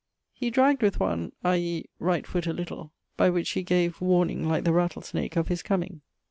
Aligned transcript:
He 0.33 0.49
dragg'd 0.49 0.81
with 0.81 0.99
one 0.99 1.31
(i.e. 1.43 1.85
right) 1.99 2.25
foot 2.25 2.47
a 2.47 2.53
little, 2.53 2.91
by 3.17 3.29
which 3.29 3.51
he 3.51 3.61
gave 3.61 4.01
warning 4.01 4.47
(like 4.49 4.63
the 4.63 4.73
rattlesnake) 4.73 5.35
of 5.35 5.47
his 5.49 5.61
comeing. 5.61 6.01